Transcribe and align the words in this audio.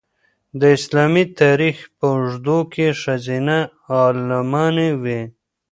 د 0.59 0.61
اسلامي 0.77 1.25
تاریخ 1.41 1.77
په 1.97 2.05
اوږدو 2.15 2.59
کې 2.73 2.87
ښځینه 3.01 3.57
عالمانې 3.97 4.89
وې. 5.01 5.21